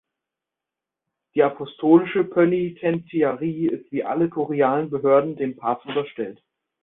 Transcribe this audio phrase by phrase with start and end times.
[1.35, 6.41] Die Apostolische Pönitentiarie ist, wie alle kurialen Behörden, dem Papst unterstellt.